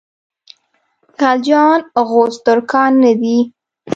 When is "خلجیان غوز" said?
1.19-2.33